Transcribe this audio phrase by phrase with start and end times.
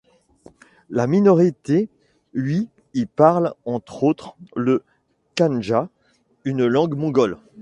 [0.89, 1.87] La minorité
[2.33, 4.83] hui y parle entre autres le
[5.37, 5.89] Kangjia,
[6.43, 7.37] une langue mongole.